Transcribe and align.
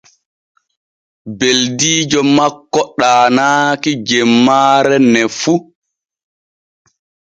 Beldiijo 1.37 2.19
makko 2.35 2.81
ɗaanaaki 2.99 3.91
jemmaare 4.07 4.95
ne 5.11 5.21
fu. 5.39 5.53